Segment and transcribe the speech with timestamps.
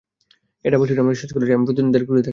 [0.65, 2.29] এই double shift আমাকে শেষ করেছে, আমি প্রতিদিন দেরি করে থাকি।